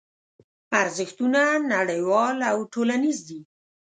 ارزښتونه 0.81 1.41
نړیوال 1.73 2.37
او 2.51 2.57
ټولنیز 2.73 3.17
دي. 3.27 3.39